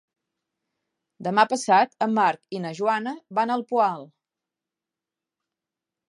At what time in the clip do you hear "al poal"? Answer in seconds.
3.57-4.07